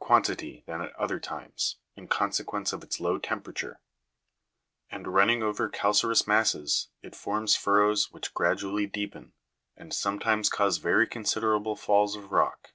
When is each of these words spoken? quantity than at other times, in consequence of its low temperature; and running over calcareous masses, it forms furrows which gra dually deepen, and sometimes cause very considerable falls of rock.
quantity 0.00 0.62
than 0.64 0.80
at 0.80 0.94
other 0.94 1.18
times, 1.18 1.78
in 1.96 2.06
consequence 2.06 2.72
of 2.72 2.84
its 2.84 3.00
low 3.00 3.18
temperature; 3.18 3.80
and 4.92 5.08
running 5.08 5.42
over 5.42 5.68
calcareous 5.68 6.24
masses, 6.24 6.90
it 7.02 7.16
forms 7.16 7.56
furrows 7.56 8.12
which 8.12 8.32
gra 8.32 8.54
dually 8.54 8.86
deepen, 8.86 9.32
and 9.76 9.92
sometimes 9.92 10.48
cause 10.48 10.76
very 10.78 11.08
considerable 11.08 11.74
falls 11.74 12.14
of 12.14 12.30
rock. 12.30 12.74